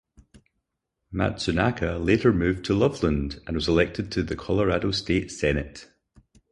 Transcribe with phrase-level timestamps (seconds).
[1.13, 5.89] Matsunaka later moved to Loveland and was elected to the Colorado State Senate.